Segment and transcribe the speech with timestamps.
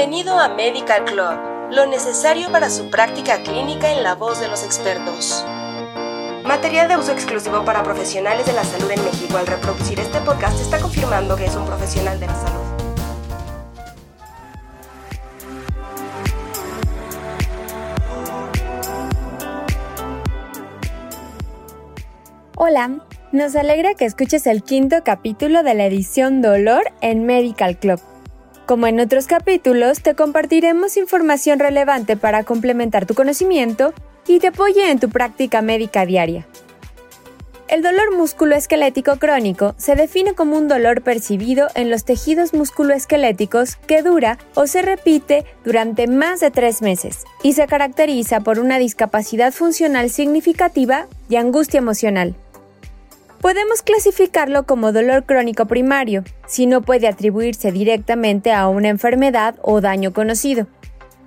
[0.00, 4.64] Bienvenido a Medical Club, lo necesario para su práctica clínica en la voz de los
[4.64, 5.44] expertos.
[6.42, 9.36] Material de uso exclusivo para profesionales de la salud en México.
[9.36, 12.60] Al reproducir este podcast está confirmando que es un profesional de la salud.
[22.56, 23.00] Hola,
[23.32, 28.00] nos alegra que escuches el quinto capítulo de la edición Dolor en Medical Club.
[28.70, 33.92] Como en otros capítulos, te compartiremos información relevante para complementar tu conocimiento
[34.28, 36.46] y te apoye en tu práctica médica diaria.
[37.66, 44.02] El dolor musculoesquelético crónico se define como un dolor percibido en los tejidos musculoesqueléticos que
[44.02, 49.52] dura o se repite durante más de tres meses y se caracteriza por una discapacidad
[49.52, 52.36] funcional significativa y angustia emocional.
[53.40, 59.80] Podemos clasificarlo como dolor crónico primario, si no puede atribuirse directamente a una enfermedad o
[59.80, 60.66] daño conocido,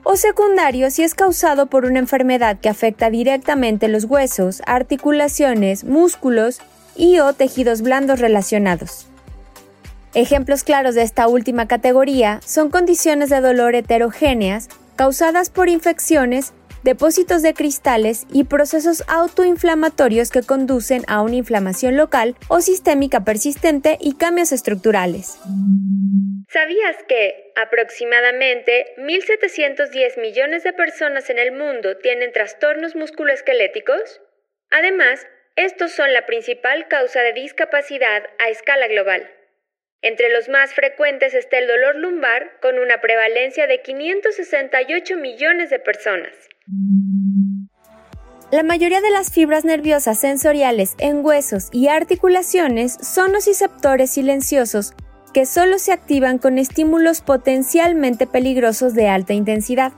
[0.03, 6.61] o secundario si es causado por una enfermedad que afecta directamente los huesos, articulaciones, músculos
[6.95, 9.07] y o tejidos blandos relacionados.
[10.13, 16.53] Ejemplos claros de esta última categoría son condiciones de dolor heterogéneas causadas por infecciones
[16.83, 23.97] depósitos de cristales y procesos autoinflamatorios que conducen a una inflamación local o sistémica persistente
[23.99, 25.39] y cambios estructurales.
[26.49, 34.21] ¿Sabías que aproximadamente 1.710 millones de personas en el mundo tienen trastornos musculoesqueléticos?
[34.69, 35.25] Además,
[35.55, 39.31] estos son la principal causa de discapacidad a escala global.
[40.01, 45.79] Entre los más frecuentes está el dolor lumbar, con una prevalencia de 568 millones de
[45.79, 46.33] personas.
[48.51, 54.93] La mayoría de las fibras nerviosas sensoriales en huesos y articulaciones son nociceptores silenciosos
[55.33, 59.91] que solo se activan con estímulos potencialmente peligrosos de alta intensidad.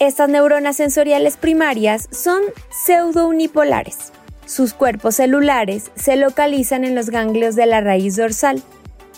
[0.00, 2.42] Estas neuronas sensoriales primarias son
[2.84, 4.12] pseudounipolares.
[4.44, 8.62] Sus cuerpos celulares se localizan en los ganglios de la raíz dorsal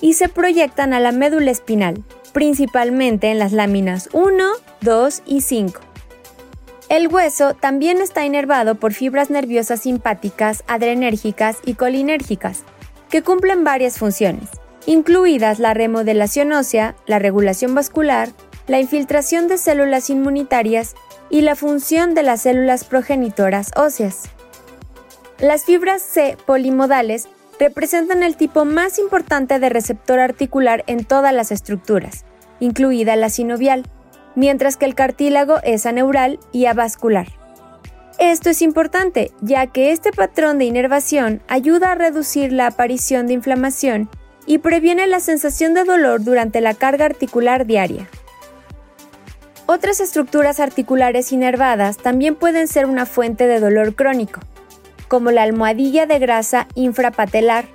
[0.00, 4.44] y se proyectan a la médula espinal, principalmente en las láminas 1,
[4.82, 5.85] 2 y 5.
[6.88, 12.62] El hueso también está inervado por fibras nerviosas simpáticas, adrenérgicas y colinérgicas,
[13.10, 14.50] que cumplen varias funciones,
[14.86, 18.30] incluidas la remodelación ósea, la regulación vascular,
[18.68, 20.94] la infiltración de células inmunitarias
[21.28, 24.30] y la función de las células progenitoras óseas.
[25.40, 31.50] Las fibras C polimodales representan el tipo más importante de receptor articular en todas las
[31.50, 32.24] estructuras,
[32.60, 33.88] incluida la sinovial,
[34.36, 37.26] mientras que el cartílago es aneural y avascular.
[38.18, 43.34] Esto es importante, ya que este patrón de inervación ayuda a reducir la aparición de
[43.34, 44.08] inflamación
[44.46, 48.08] y previene la sensación de dolor durante la carga articular diaria.
[49.66, 54.40] Otras estructuras articulares inervadas también pueden ser una fuente de dolor crónico
[55.08, 57.66] como la almohadilla de grasa infrapatelar,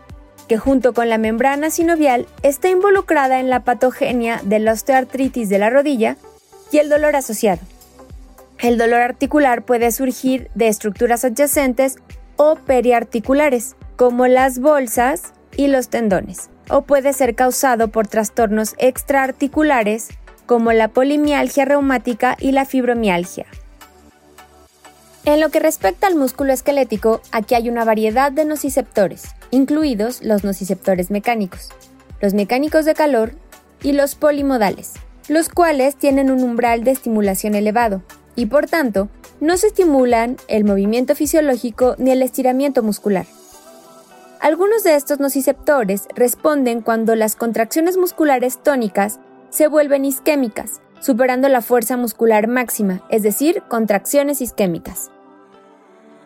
[0.47, 5.59] que junto con la membrana sinovial está involucrada en la patogenia de la osteoartritis de
[5.59, 6.17] la rodilla
[6.71, 7.61] y el dolor asociado.
[8.59, 11.97] El dolor articular puede surgir de estructuras adyacentes
[12.37, 20.09] o periarticulares, como las bolsas y los tendones, o puede ser causado por trastornos extraarticulares,
[20.45, 23.45] como la polimialgia reumática y la fibromialgia.
[25.23, 30.43] En lo que respecta al músculo esquelético, aquí hay una variedad de nociceptores, incluidos los
[30.43, 31.69] nociceptores mecánicos,
[32.21, 33.33] los mecánicos de calor
[33.83, 34.93] y los polimodales,
[35.31, 38.01] los cuales tienen un umbral de estimulación elevado
[38.35, 39.07] y por tanto
[39.39, 43.25] no se estimulan el movimiento fisiológico ni el estiramiento muscular.
[44.41, 49.21] Algunos de estos nociceptores responden cuando las contracciones musculares tónicas
[49.51, 55.11] se vuelven isquémicas, superando la fuerza muscular máxima, es decir, contracciones isquémicas.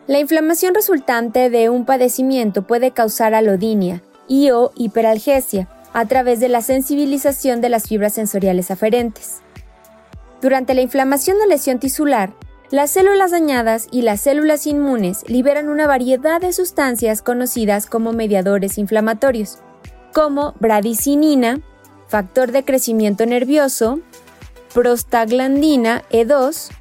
[0.08, 6.50] La inflamación resultante de un padecimiento puede causar alodinia y o hiperalgesia a través de
[6.50, 9.40] la sensibilización de las fibras sensoriales aferentes.
[10.42, 12.34] Durante la inflamación o lesión tisular,
[12.70, 18.76] las células dañadas y las células inmunes liberan una variedad de sustancias conocidas como mediadores
[18.76, 19.60] inflamatorios,
[20.12, 21.62] como bradicinina,
[22.08, 24.00] factor de crecimiento nervioso,
[24.74, 26.72] prostaglandina E2,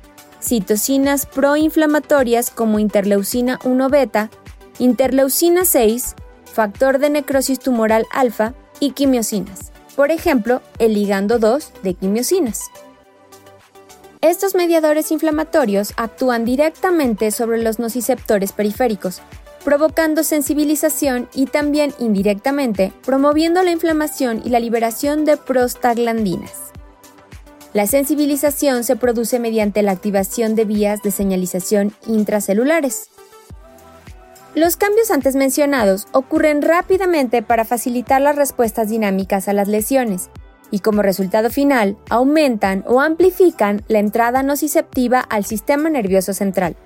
[0.41, 4.29] citocinas proinflamatorias como interleucina 1 beta,
[4.77, 9.71] interleucina 6, factor de necrosis tumoral alfa y quimiosinas.
[9.95, 12.69] Por ejemplo, el ligando 2 de quimiosinas.
[14.21, 19.21] Estos mediadores inflamatorios actúan directamente sobre los nociceptores periféricos,
[19.63, 26.71] provocando sensibilización y también indirectamente promoviendo la inflamación y la liberación de prostaglandinas.
[27.73, 33.09] La sensibilización se produce mediante la activación de vías de señalización intracelulares.
[34.55, 40.29] Los cambios antes mencionados ocurren rápidamente para facilitar las respuestas dinámicas a las lesiones
[40.71, 46.77] y como resultado final aumentan o amplifican la entrada nociceptiva al sistema nervioso central.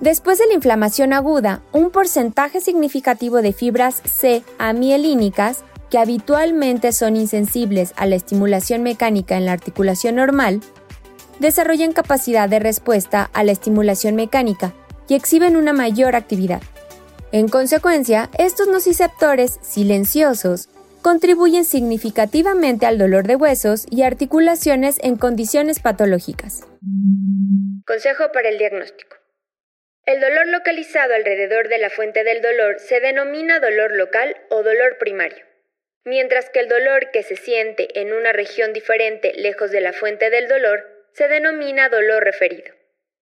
[0.00, 7.16] Después de la inflamación aguda, un porcentaje significativo de fibras C amielínicas, que habitualmente son
[7.16, 10.62] insensibles a la estimulación mecánica en la articulación normal,
[11.38, 14.72] desarrollan capacidad de respuesta a la estimulación mecánica
[15.08, 16.62] y exhiben una mayor actividad.
[17.32, 20.68] En consecuencia, estos nociceptores silenciosos
[21.02, 26.62] contribuyen significativamente al dolor de huesos y articulaciones en condiciones patológicas.
[27.86, 29.16] Consejo para el diagnóstico.
[30.06, 34.96] El dolor localizado alrededor de la fuente del dolor se denomina dolor local o dolor
[34.98, 35.44] primario,
[36.04, 40.30] mientras que el dolor que se siente en una región diferente lejos de la fuente
[40.30, 42.72] del dolor se denomina dolor referido.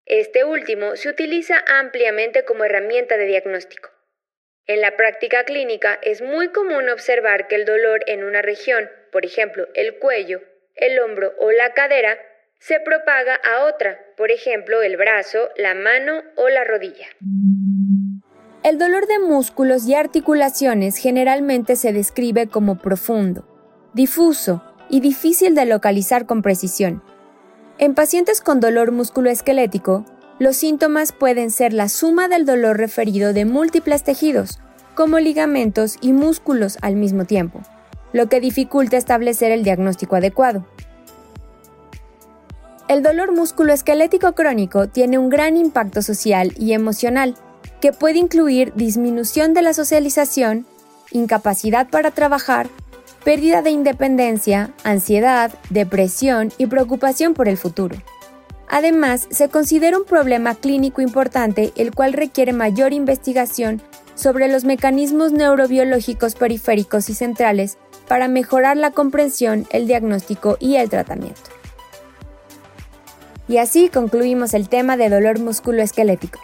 [0.09, 3.91] Este último se utiliza ampliamente como herramienta de diagnóstico.
[4.67, 9.27] En la práctica clínica es muy común observar que el dolor en una región, por
[9.27, 10.41] ejemplo el cuello,
[10.77, 12.19] el hombro o la cadera,
[12.59, 17.07] se propaga a otra, por ejemplo el brazo, la mano o la rodilla.
[18.63, 23.47] El dolor de músculos y articulaciones generalmente se describe como profundo,
[23.93, 27.03] difuso y difícil de localizar con precisión.
[27.81, 30.05] En pacientes con dolor musculoesquelético,
[30.41, 34.59] los síntomas pueden ser la suma del dolor referido de múltiples tejidos,
[34.97, 37.61] como ligamentos y músculos al mismo tiempo,
[38.13, 40.67] lo que dificulta establecer el diagnóstico adecuado.
[42.89, 47.37] El dolor musculoesquelético crónico tiene un gran impacto social y emocional,
[47.81, 50.67] que puede incluir disminución de la socialización,
[51.13, 52.69] incapacidad para trabajar,
[53.29, 57.95] pérdida de independencia, ansiedad, depresión y preocupación por el futuro.
[58.71, 63.83] Además, se considera un problema clínico importante el cual requiere mayor investigación
[64.15, 67.77] sobre los mecanismos neurobiológicos periféricos y centrales
[68.09, 71.51] para mejorar la comprensión, el diagnóstico y el tratamiento.
[73.47, 76.41] Y así concluimos el tema de dolor musculoesquelético.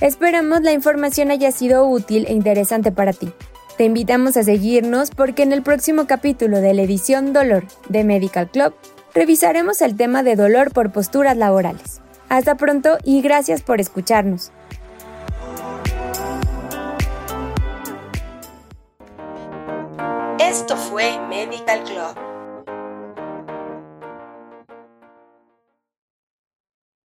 [0.00, 3.32] Esperamos la información haya sido útil e interesante para ti.
[3.80, 8.50] Te invitamos a seguirnos porque en el próximo capítulo de la edición Dolor de Medical
[8.50, 8.74] Club
[9.14, 12.02] revisaremos el tema de dolor por posturas laborales.
[12.28, 14.52] Hasta pronto y gracias por escucharnos.
[20.38, 22.29] Esto fue Medical Club